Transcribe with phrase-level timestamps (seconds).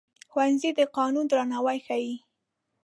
[0.31, 2.13] ښوونځی د قانون درناوی ښيي